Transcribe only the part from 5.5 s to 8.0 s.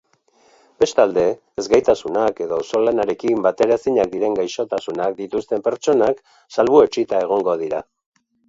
pertsonak salbuetsita egongo dira.